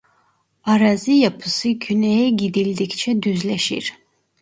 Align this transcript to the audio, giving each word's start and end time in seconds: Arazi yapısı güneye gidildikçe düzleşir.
Arazi 0.63 1.13
yapısı 1.13 1.69
güneye 1.69 2.29
gidildikçe 2.29 3.21
düzleşir. 3.23 3.93